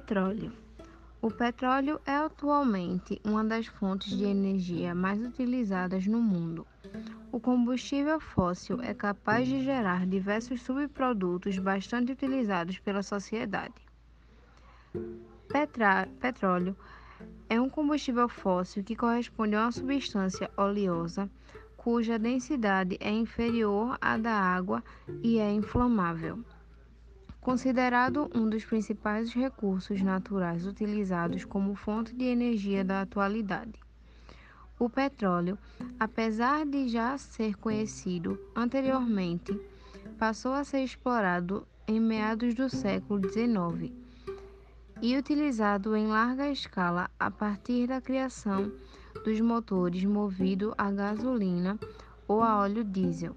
Petróleo. 0.00 0.50
O 1.20 1.30
petróleo 1.30 2.00
é 2.06 2.16
atualmente 2.16 3.20
uma 3.22 3.44
das 3.44 3.66
fontes 3.66 4.16
de 4.16 4.24
energia 4.24 4.94
mais 4.94 5.20
utilizadas 5.20 6.06
no 6.06 6.22
mundo. 6.22 6.66
O 7.30 7.38
combustível 7.38 8.18
fóssil 8.18 8.80
é 8.80 8.94
capaz 8.94 9.46
de 9.46 9.62
gerar 9.62 10.06
diversos 10.06 10.62
subprodutos 10.62 11.58
bastante 11.58 12.12
utilizados 12.12 12.78
pela 12.78 13.02
sociedade. 13.02 13.74
Petra 15.48 16.08
petróleo 16.18 16.74
é 17.48 17.60
um 17.60 17.68
combustível 17.68 18.28
fóssil 18.28 18.82
que 18.82 18.96
corresponde 18.96 19.54
a 19.54 19.64
uma 19.64 19.72
substância 19.72 20.50
oleosa 20.56 21.30
cuja 21.76 22.18
densidade 22.18 22.96
é 23.00 23.10
inferior 23.10 23.98
à 24.00 24.16
da 24.16 24.32
água 24.32 24.82
e 25.22 25.38
é 25.38 25.52
inflamável. 25.52 26.42
Considerado 27.40 28.30
um 28.34 28.48
dos 28.48 28.64
principais 28.66 29.32
recursos 29.32 30.02
naturais 30.02 30.66
utilizados 30.66 31.44
como 31.44 31.74
fonte 31.74 32.14
de 32.14 32.24
energia 32.24 32.84
da 32.84 33.00
atualidade. 33.00 33.80
O 34.78 34.90
petróleo, 34.90 35.58
apesar 35.98 36.66
de 36.66 36.88
já 36.88 37.16
ser 37.16 37.56
conhecido 37.56 38.38
anteriormente, 38.54 39.58
passou 40.18 40.52
a 40.52 40.64
ser 40.64 40.84
explorado 40.84 41.66
em 41.88 41.98
meados 41.98 42.54
do 42.54 42.68
século 42.68 43.20
XIX 43.26 43.90
e 45.00 45.16
utilizado 45.16 45.96
em 45.96 46.06
larga 46.06 46.50
escala 46.50 47.10
a 47.18 47.30
partir 47.30 47.86
da 47.86 48.02
criação 48.02 48.70
dos 49.24 49.40
motores 49.40 50.04
movidos 50.04 50.74
a 50.76 50.90
gasolina 50.90 51.78
ou 52.28 52.42
a 52.42 52.58
óleo 52.58 52.84
diesel. 52.84 53.34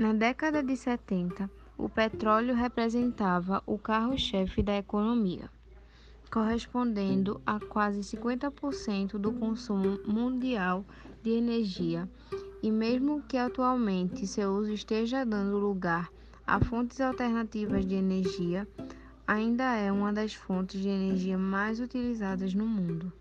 Na 0.00 0.14
década 0.14 0.62
de 0.62 0.74
70, 0.78 1.50
o 1.76 1.86
petróleo 1.86 2.54
representava 2.54 3.62
o 3.66 3.76
carro-chefe 3.76 4.62
da 4.62 4.74
economia, 4.78 5.50
correspondendo 6.32 7.38
a 7.44 7.60
quase 7.60 8.00
50% 8.00 9.18
do 9.18 9.30
consumo 9.30 10.00
mundial 10.06 10.86
de 11.22 11.32
energia, 11.32 12.08
e 12.62 12.70
mesmo 12.70 13.22
que 13.24 13.36
atualmente 13.36 14.26
seu 14.26 14.52
uso 14.52 14.72
esteja 14.72 15.26
dando 15.26 15.58
lugar 15.58 16.10
a 16.46 16.58
fontes 16.64 16.98
alternativas 16.98 17.84
de 17.84 17.96
energia, 17.96 18.66
ainda 19.26 19.74
é 19.74 19.92
uma 19.92 20.14
das 20.14 20.32
fontes 20.32 20.80
de 20.80 20.88
energia 20.88 21.36
mais 21.36 21.78
utilizadas 21.78 22.54
no 22.54 22.66
mundo. 22.66 23.12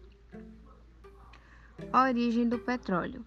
Origem 1.92 2.48
do 2.48 2.58
petróleo. 2.58 3.22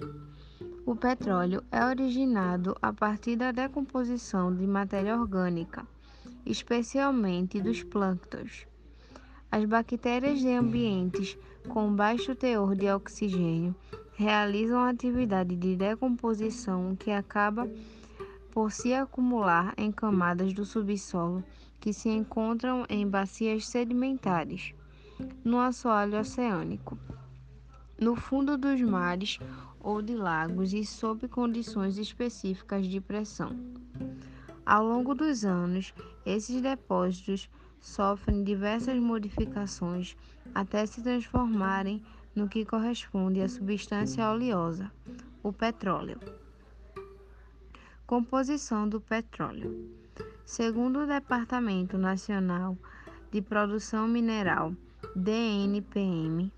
O 0.84 0.97
petróleo 0.97 1.62
é 1.70 1.84
originado 1.84 2.77
a 2.83 2.92
partir 2.92 3.36
da 3.36 3.52
decomposição 3.52 4.52
de 4.52 4.66
matéria 4.66 5.16
orgânica, 5.16 5.86
especialmente 6.44 7.61
dos 7.61 7.84
plânctons. 7.84 8.66
As 9.48 9.64
bactérias 9.64 10.41
de 10.41 10.48
ambientes 10.48 11.39
com 11.69 11.94
baixo 11.94 12.34
teor 12.34 12.74
de 12.74 12.91
oxigênio 12.91 13.77
realizam 14.14 14.80
a 14.80 14.89
atividade 14.89 15.55
de 15.55 15.77
decomposição 15.77 16.96
que 16.96 17.12
acaba 17.12 17.70
por 18.50 18.72
se 18.72 18.92
acumular 18.92 19.74
em 19.77 19.92
camadas 19.92 20.52
do 20.52 20.64
subsolo 20.64 21.44
que 21.78 21.92
se 21.92 22.08
encontram 22.08 22.84
em 22.89 23.08
bacias 23.08 23.69
sedimentares, 23.69 24.74
no 25.44 25.61
assoalho 25.61 26.19
oceânico, 26.19 26.98
no 28.00 28.17
fundo 28.17 28.58
dos 28.58 28.80
mares 28.80 29.39
ou 29.83 30.00
de 30.00 30.14
lagos 30.14 30.72
e 30.72 30.84
sob 30.84 31.27
condições 31.28 31.98
específicas 31.98 32.86
de 32.86 33.00
pressão. 33.00 33.56
Ao 34.64 34.86
longo 34.86 35.14
dos 35.14 35.44
anos, 35.44 35.92
esses 36.24 36.61
depósitos 36.62 37.50
sofrem 37.80 38.44
diversas 38.44 38.98
modificações 38.98 40.17
até 40.55 40.86
se 40.86 41.02
transformarem 41.02 42.02
no 42.34 42.48
que 42.48 42.64
corresponde 42.64 43.42
à 43.42 43.48
substância 43.48 44.30
oleosa, 44.30 44.90
o 45.42 45.52
petróleo. 45.52 46.18
Composição 48.07 48.89
do 48.89 49.01
petróleo. 49.01 49.90
Segundo 50.45 51.01
o 51.01 51.07
Departamento 51.07 51.98
Nacional 51.98 52.77
de 53.30 53.40
Produção 53.42 54.07
Mineral, 54.07 54.74
DNPM, 55.17 56.52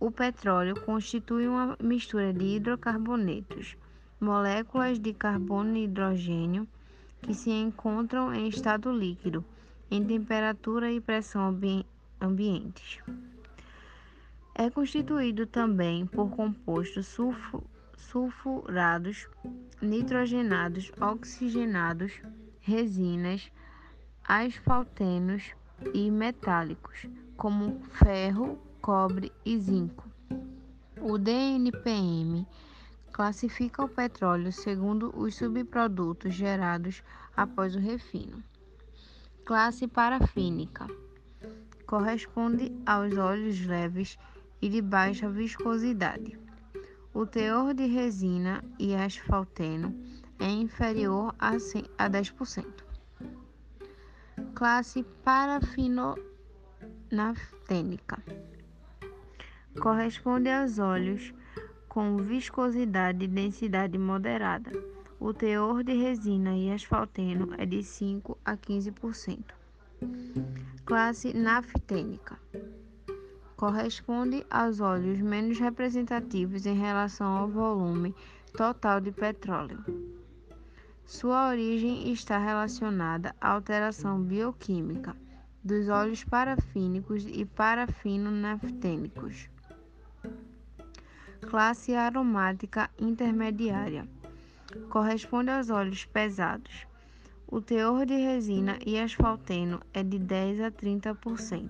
o 0.00 0.10
petróleo 0.10 0.80
constitui 0.80 1.46
uma 1.46 1.76
mistura 1.78 2.32
de 2.32 2.56
hidrocarbonetos, 2.56 3.76
moléculas 4.18 4.98
de 4.98 5.12
carbono 5.12 5.76
e 5.76 5.84
hidrogênio 5.84 6.66
que 7.20 7.34
se 7.34 7.50
encontram 7.50 8.34
em 8.34 8.48
estado 8.48 8.90
líquido, 8.90 9.44
em 9.90 10.02
temperatura 10.02 10.90
e 10.90 11.02
pressão 11.02 11.48
ambi 11.48 11.84
ambientes. 12.18 12.98
É 14.54 14.70
constituído 14.70 15.46
também 15.46 16.06
por 16.06 16.30
compostos 16.30 17.06
sulfu 17.06 17.62
sulfurados, 17.96 19.28
nitrogenados, 19.80 20.90
oxigenados, 21.00 22.12
resinas, 22.60 23.52
asfaltenos 24.24 25.52
e 25.94 26.10
metálicos, 26.10 27.06
como 27.36 27.78
ferro, 27.92 28.58
cobre 28.80 29.32
e 29.44 29.58
zinco. 29.58 30.08
O 31.00 31.18
DNPM 31.18 32.46
classifica 33.12 33.84
o 33.84 33.88
petróleo 33.88 34.52
segundo 34.52 35.12
os 35.16 35.34
subprodutos 35.34 36.34
gerados 36.34 37.02
após 37.36 37.74
o 37.74 37.78
refino. 37.78 38.42
Classe 39.44 39.86
parafínica 39.86 40.86
corresponde 41.86 42.72
aos 42.86 43.16
óleos 43.16 43.64
leves 43.66 44.18
e 44.62 44.68
de 44.68 44.80
baixa 44.80 45.28
viscosidade. 45.28 46.38
O 47.12 47.26
teor 47.26 47.74
de 47.74 47.86
resina 47.86 48.62
e 48.78 48.94
asfalteno 48.94 49.92
é 50.38 50.48
inferior 50.48 51.34
a 51.38 51.56
10%. 51.56 52.64
Classe 54.54 55.02
parafinonaftênica 55.24 58.22
corresponde 59.78 60.48
aos 60.48 60.78
óleos 60.78 61.34
com 61.88 62.16
viscosidade 62.16 63.24
e 63.24 63.28
densidade 63.28 63.98
moderada. 63.98 64.72
O 65.18 65.34
teor 65.34 65.84
de 65.84 65.92
resina 65.92 66.56
e 66.56 66.72
asfalteno 66.72 67.52
é 67.58 67.66
de 67.66 67.82
5 67.82 68.38
a 68.44 68.56
15%. 68.56 69.60
Classe 70.84 71.34
naftênica 71.34 72.38
corresponde 73.56 74.46
aos 74.48 74.80
óleos 74.80 75.20
menos 75.20 75.58
representativos 75.58 76.64
em 76.64 76.74
relação 76.74 77.36
ao 77.36 77.46
volume 77.46 78.14
total 78.56 79.02
de 79.02 79.12
petróleo. 79.12 79.84
Sua 81.04 81.50
origem 81.50 82.10
está 82.10 82.38
relacionada 82.38 83.36
à 83.38 83.50
alteração 83.50 84.22
bioquímica 84.22 85.14
dos 85.62 85.90
óleos 85.90 86.24
parafínicos 86.24 87.26
e 87.26 87.44
parafino-naftênicos. 87.44 89.50
Classe 91.50 91.96
aromática 91.96 92.88
intermediária. 92.96 94.08
Corresponde 94.88 95.50
aos 95.50 95.68
óleos 95.68 96.04
pesados. 96.04 96.86
O 97.44 97.60
teor 97.60 98.06
de 98.06 98.14
resina 98.14 98.78
e 98.86 98.96
asfalteno 98.96 99.80
é 99.92 100.04
de 100.04 100.16
10 100.16 100.60
a 100.60 100.70
30%. 100.70 101.68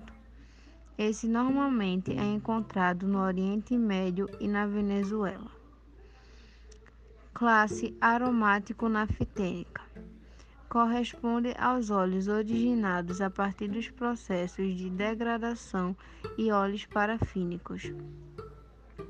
Esse 0.95 1.27
normalmente 1.27 2.11
é 2.11 2.23
encontrado 2.23 3.07
no 3.07 3.23
Oriente 3.23 3.75
Médio 3.75 4.29
e 4.39 4.47
na 4.47 4.67
Venezuela. 4.67 5.49
Classe 7.33 7.97
aromático-naftênica 7.99 9.81
corresponde 10.69 11.55
aos 11.57 11.89
óleos 11.89 12.27
originados 12.27 13.19
a 13.19 13.31
partir 13.31 13.67
dos 13.67 13.89
processos 13.89 14.77
de 14.77 14.91
degradação 14.91 15.97
e 16.37 16.51
óleos 16.51 16.85
parafínicos. 16.85 17.91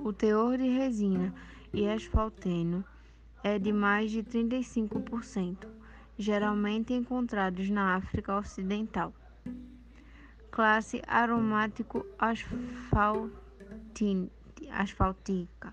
O 0.03 0.11
teor 0.11 0.57
de 0.57 0.67
resina 0.67 1.31
e 1.71 1.87
asfalteno 1.87 2.83
é 3.43 3.59
de 3.59 3.71
mais 3.71 4.09
de 4.09 4.23
35%, 4.23 5.67
geralmente 6.17 6.91
encontrados 6.91 7.69
na 7.69 7.95
África 7.95 8.35
Ocidental. 8.35 9.13
Classe 10.49 11.03
aromático 11.07 12.03
asfáltica 14.69 15.71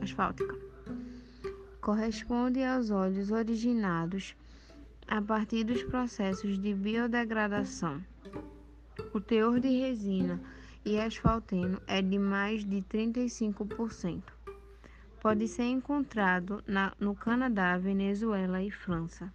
asfáltica 0.00 0.56
corresponde 1.82 2.64
aos 2.64 2.90
óleos 2.90 3.30
originados 3.30 4.34
a 5.06 5.20
partir 5.20 5.64
dos 5.64 5.82
processos 5.82 6.58
de 6.58 6.72
biodegradação. 6.72 8.02
O 9.12 9.20
teor 9.20 9.60
de 9.60 9.68
resina 9.68 10.40
e 10.84 10.98
asfalteno 10.98 11.80
é 11.86 12.02
de 12.02 12.18
mais 12.18 12.64
de 12.64 12.82
35%. 12.82 14.22
Pode 15.20 15.46
ser 15.46 15.64
encontrado 15.64 16.62
na, 16.66 16.92
no 16.98 17.14
Canadá, 17.14 17.78
Venezuela 17.78 18.62
e 18.62 18.70
França. 18.70 19.32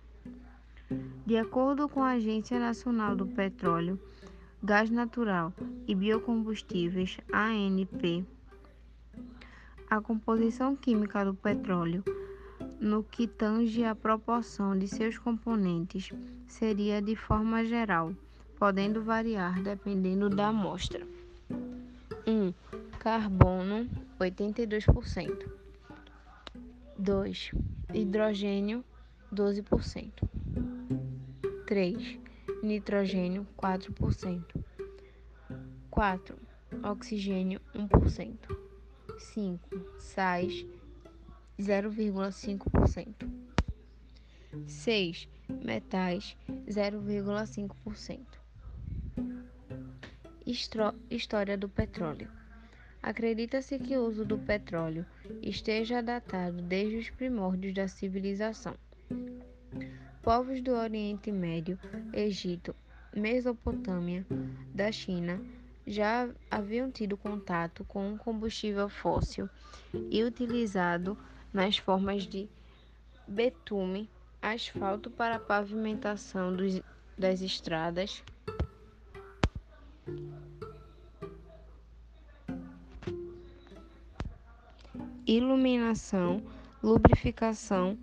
De 1.26 1.38
acordo 1.38 1.88
com 1.88 2.04
a 2.04 2.12
Agência 2.12 2.60
Nacional 2.60 3.16
do 3.16 3.26
Petróleo, 3.26 4.00
Gás 4.62 4.90
Natural 4.90 5.54
e 5.88 5.96
Biocombustíveis, 5.96 7.18
ANP, 7.32 8.26
a 9.90 10.02
composição 10.02 10.76
química 10.76 11.24
do 11.24 11.34
petróleo, 11.34 12.04
no 12.80 13.04
que 13.04 13.28
tange 13.28 13.84
à 13.84 13.96
proporção 13.96 14.78
de 14.78 14.88
seus 14.88 15.18
componentes, 15.18 16.10
seria 16.48 17.02
de 17.02 17.16
forma 17.16 17.64
geral, 17.64 18.14
podendo 18.58 19.02
variar 19.02 19.62
dependendo 19.62 20.30
da 20.30 20.50
amostra. 20.50 21.17
1. 22.28 22.30
Um, 22.30 22.54
carbono, 23.00 23.90
82%. 24.20 25.50
2. 27.00 27.52
Hidrogênio, 27.94 28.84
12%. 29.34 30.12
3. 31.66 32.20
Nitrogênio, 32.62 33.48
4%. 33.58 34.44
4. 35.90 36.38
Oxigênio, 36.84 37.62
1%. 37.74 38.58
5. 39.18 39.60
Sais, 39.98 40.66
0,5%. 41.58 43.26
6. 44.68 45.30
Metais, 45.64 46.36
0,5%. 46.68 48.37
História 50.48 51.58
do 51.58 51.68
petróleo. 51.68 52.30
Acredita-se 53.04 53.78
que 53.78 53.98
o 53.98 54.06
uso 54.06 54.24
do 54.24 54.38
petróleo 54.38 55.06
esteja 55.42 56.02
datado 56.02 56.62
desde 56.62 56.96
os 56.96 57.10
primórdios 57.10 57.74
da 57.74 57.90
civilização. 57.90 58.74
Povos 60.24 60.62
do 60.62 60.72
Oriente 60.72 61.34
Médio, 61.34 61.78
Egito, 62.14 62.74
Mesopotâmia, 63.14 64.26
da 64.74 64.90
China 64.90 65.42
já 65.86 66.30
haviam 66.50 66.90
tido 66.90 67.18
contato 67.18 67.84
com 67.84 68.08
um 68.08 68.18
combustível 68.18 68.88
fóssil 68.88 69.50
e 70.10 70.24
utilizado 70.24 71.18
nas 71.52 71.78
formas 71.78 72.24
de 72.24 72.48
betume, 73.28 74.10
asfalto 74.42 75.10
para 75.10 75.36
a 75.36 75.40
pavimentação 75.40 76.56
dos, 76.56 76.82
das 77.18 77.42
estradas, 77.42 78.24
iluminação, 85.28 86.42
lubrificação 86.82 87.98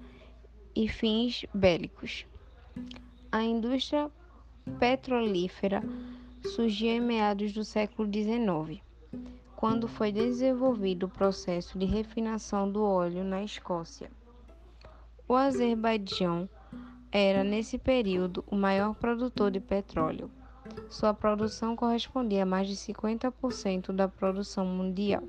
e 0.76 0.86
fins 0.86 1.46
bélicos. 1.54 2.26
A 3.32 3.42
indústria 3.42 4.10
petrolífera 4.78 5.82
surgiu 6.44 6.90
em 6.90 7.00
meados 7.00 7.52
do 7.52 7.64
século 7.64 8.06
XIX, 8.12 8.82
quando 9.56 9.88
foi 9.88 10.12
desenvolvido 10.12 11.06
o 11.06 11.08
processo 11.08 11.78
de 11.78 11.86
refinação 11.86 12.70
do 12.70 12.84
óleo 12.84 13.24
na 13.24 13.42
Escócia. 13.42 14.10
O 15.26 15.34
Azerbaijão 15.34 16.46
era, 17.10 17.42
nesse 17.42 17.78
período, 17.78 18.44
o 18.46 18.56
maior 18.56 18.94
produtor 18.94 19.50
de 19.50 19.60
petróleo. 19.60 20.30
Sua 20.90 21.14
produção 21.14 21.74
correspondia 21.74 22.42
a 22.42 22.46
mais 22.46 22.68
de 22.68 22.74
50% 22.74 23.92
da 23.92 24.08
produção 24.08 24.66
mundial. 24.66 25.22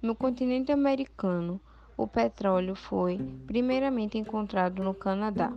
No 0.00 0.14
continente 0.14 0.70
americano, 0.70 1.60
o 1.96 2.06
petróleo 2.06 2.76
foi 2.76 3.18
primeiramente 3.48 4.16
encontrado 4.16 4.80
no 4.80 4.94
Canadá. 4.94 5.52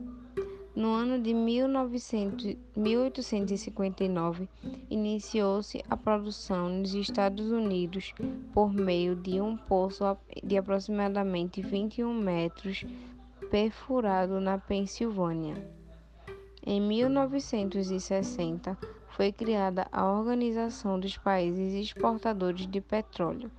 No 0.76 0.90
ano 0.94 1.22
de 1.22 1.32
1900, 1.32 2.58
1859, 2.76 4.50
iniciou-se 4.90 5.84
a 5.88 5.96
produção 5.96 6.70
nos 6.70 6.96
Estados 6.96 7.52
Unidos 7.52 8.16
por 8.52 8.74
meio 8.74 9.16
de 9.16 9.40
um 9.40 9.56
poço 9.56 10.04
de 10.44 10.58
aproximadamente 10.58 11.62
21 11.62 12.12
metros 12.12 12.84
perfurado 13.52 14.42
na 14.42 14.58
Pensilvânia. 14.58 15.54
Em 16.66 16.82
1960, 16.82 18.76
foi 19.10 19.32
criada 19.32 19.88
a 19.92 20.12
Organização 20.12 21.00
dos 21.00 21.16
Países 21.16 21.76
Exportadores 21.76 22.66
de 22.66 22.82
Petróleo, 22.82 23.52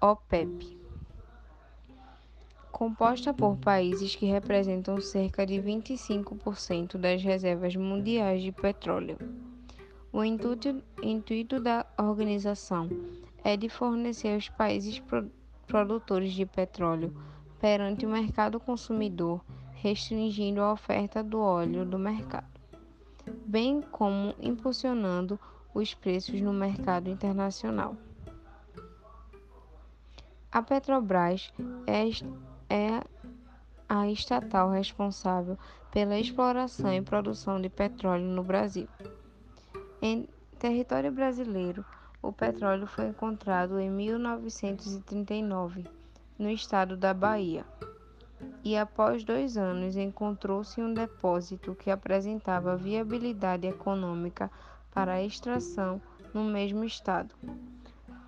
OPEP 0.00 0.78
composta 2.70 3.34
por 3.34 3.56
países 3.56 4.14
que 4.14 4.26
representam 4.26 5.00
cerca 5.00 5.44
de 5.44 5.54
25% 5.54 6.96
das 6.96 7.20
reservas 7.20 7.74
mundiais 7.74 8.40
de 8.40 8.52
petróleo. 8.52 9.18
O 10.12 10.22
intuito, 10.22 10.80
intuito 11.02 11.58
da 11.58 11.84
organização 11.98 12.88
é 13.42 13.56
de 13.56 13.68
fornecer 13.68 14.34
aos 14.34 14.48
países 14.48 15.00
pro, 15.00 15.28
produtores 15.66 16.32
de 16.32 16.46
petróleo 16.46 17.12
perante 17.60 18.06
o 18.06 18.08
mercado 18.08 18.60
consumidor, 18.60 19.44
restringindo 19.72 20.60
a 20.60 20.72
oferta 20.72 21.24
do 21.24 21.40
óleo 21.40 21.84
do 21.84 21.98
mercado, 21.98 22.46
bem 23.44 23.82
como 23.90 24.32
impulsionando 24.40 25.40
os 25.74 25.92
preços 25.92 26.40
no 26.40 26.52
mercado 26.52 27.10
internacional. 27.10 27.96
A 30.50 30.62
Petrobras 30.62 31.52
é 31.86 32.08
é 32.70 33.04
a 33.86 34.10
estatal 34.10 34.70
responsável 34.70 35.58
pela 35.90 36.18
exploração 36.18 36.92
e 36.94 37.02
produção 37.02 37.60
de 37.60 37.68
petróleo 37.68 38.24
no 38.24 38.42
Brasil. 38.42 38.88
Em 40.00 40.26
território 40.58 41.12
brasileiro, 41.12 41.84
o 42.22 42.32
petróleo 42.32 42.86
foi 42.86 43.08
encontrado 43.08 43.78
em 43.78 43.90
1939, 43.90 45.84
no 46.38 46.50
estado 46.50 46.96
da 46.96 47.12
Bahia, 47.12 47.66
e 48.64 48.74
após 48.74 49.24
dois 49.24 49.58
anos 49.58 49.96
encontrou-se 49.96 50.80
um 50.80 50.94
depósito 50.94 51.74
que 51.74 51.90
apresentava 51.90 52.74
viabilidade 52.74 53.66
econômica 53.66 54.50
para 54.92 55.12
a 55.12 55.22
extração 55.22 56.00
no 56.32 56.44
mesmo 56.44 56.84
estado. 56.84 57.34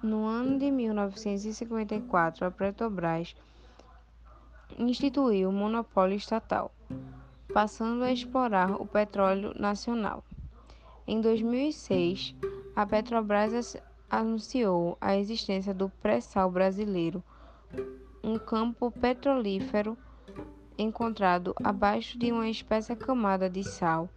No 0.03 0.25
ano 0.25 0.59
de 0.59 0.71
1954, 0.71 2.47
a 2.47 2.51
Petrobras 2.51 3.37
instituiu 4.79 5.51
o 5.51 5.53
monopólio 5.53 6.17
estatal, 6.17 6.73
passando 7.53 8.03
a 8.03 8.11
explorar 8.11 8.81
o 8.81 8.87
petróleo 8.87 9.53
nacional. 9.61 10.25
Em 11.07 11.21
2006, 11.21 12.35
a 12.75 12.87
Petrobras 12.87 13.77
anunciou 14.09 14.97
a 15.03 15.17
existência 15.17 15.75
do 15.75 15.91
pré-sal 16.01 16.51
brasileiro, 16.51 17.23
um 18.25 18.39
campo 18.39 18.91
petrolífero 18.91 19.99
encontrado 20.79 21.55
abaixo 21.63 22.19
de 22.19 22.33
uma 22.33 22.49
espécie 22.49 22.97
camada 22.97 23.51
de 23.51 23.63
sal. 23.63 24.09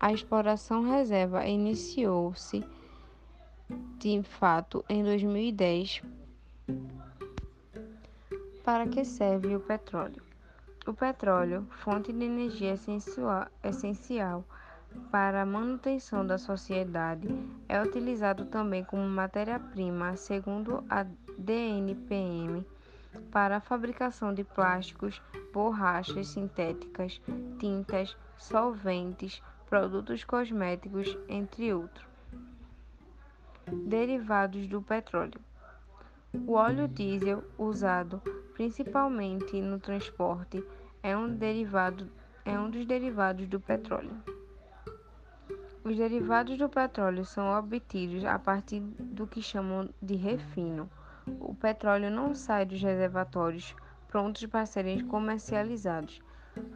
A 0.00 0.14
exploração 0.14 0.82
reserva 0.82 1.46
iniciou-se 1.46 2.64
de 3.98 4.22
fato 4.22 4.84
em 4.88 5.02
2010 5.02 6.02
para 8.64 8.86
que 8.86 9.04
serve 9.04 9.56
o 9.56 9.60
petróleo? 9.60 10.22
O 10.86 10.94
petróleo, 10.94 11.66
fonte 11.82 12.12
de 12.12 12.24
energia 12.24 12.74
essencial 13.62 14.44
para 15.10 15.42
a 15.42 15.46
manutenção 15.46 16.26
da 16.26 16.38
sociedade, 16.38 17.28
é 17.68 17.80
utilizado 17.80 18.46
também 18.46 18.82
como 18.84 19.02
matéria-prima, 19.02 20.16
segundo 20.16 20.84
a 20.88 21.04
DNPM, 21.38 22.66
para 23.30 23.58
a 23.58 23.60
fabricação 23.60 24.32
de 24.32 24.42
plásticos, 24.44 25.20
borrachas 25.52 26.28
sintéticas, 26.28 27.20
tintas, 27.58 28.16
solventes, 28.36 29.42
produtos 29.68 30.24
cosméticos, 30.24 31.16
entre 31.28 31.72
outros. 31.72 32.09
Derivados 33.72 34.66
do 34.66 34.82
petróleo. 34.82 35.40
O 36.46 36.54
óleo 36.54 36.88
diesel 36.88 37.44
usado 37.56 38.20
principalmente 38.54 39.60
no 39.60 39.78
transporte 39.78 40.64
é 41.02 41.16
um, 41.16 41.28
derivado, 41.32 42.10
é 42.44 42.58
um 42.58 42.68
dos 42.68 42.84
derivados 42.84 43.46
do 43.46 43.60
petróleo. 43.60 44.10
Os 45.84 45.96
derivados 45.96 46.58
do 46.58 46.68
petróleo 46.68 47.24
são 47.24 47.56
obtidos 47.56 48.24
a 48.24 48.38
partir 48.38 48.80
do 48.80 49.26
que 49.26 49.40
chamam 49.40 49.88
de 50.02 50.16
refino. 50.16 50.90
O 51.38 51.54
petróleo 51.54 52.10
não 52.10 52.34
sai 52.34 52.66
dos 52.66 52.82
reservatórios 52.82 53.74
prontos 54.08 54.44
para 54.46 54.66
serem 54.66 55.06
comercializados, 55.06 56.20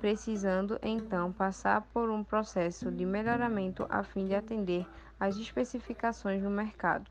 precisando 0.01 0.79
então 0.83 1.33
passar 1.33 1.83
por 1.93 2.11
um 2.11 2.23
processo 2.23 2.91
de 2.91 3.05
melhoramento 3.05 3.87
a 3.89 4.03
fim 4.03 4.27
de 4.27 4.35
atender 4.35 4.87
às 5.19 5.37
especificações 5.37 6.43
no 6.43 6.51
mercado. 6.51 7.11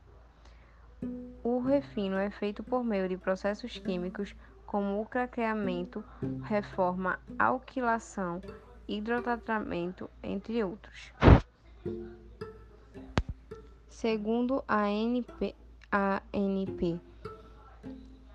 O 1.42 1.58
refino 1.58 2.16
é 2.16 2.30
feito 2.30 2.62
por 2.62 2.82
meio 2.82 3.08
de 3.08 3.16
processos 3.16 3.78
químicos 3.78 4.34
como 4.66 5.00
o 5.00 5.06
craqueamento, 5.06 6.02
reforma, 6.44 7.20
alquilação, 7.38 8.40
hidrotratamento, 8.88 10.08
entre 10.22 10.64
outros. 10.64 11.12
Segundo 13.88 14.64
a 14.66 14.84
ANP, 14.84 15.54
a 15.92 16.22
ANP 16.32 17.00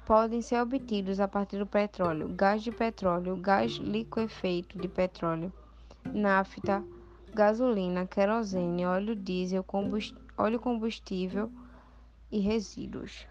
podem 0.09 0.41
ser 0.41 0.59
obtidos 0.59 1.19
a 1.19 1.27
partir 1.27 1.59
do 1.59 1.67
petróleo, 1.67 2.29
gás 2.29 2.63
de 2.63 2.71
petróleo, 2.71 3.37
gás 3.37 3.73
liquefeito 3.73 4.75
de 4.75 4.87
petróleo, 4.87 5.53
nafta, 6.03 6.83
gasolina, 7.31 8.07
querosene, 8.07 8.87
óleo 8.87 9.15
diesel, 9.15 9.63
óleo 10.35 10.59
combustível 10.59 11.51
e 12.31 12.39
resíduos. 12.39 13.27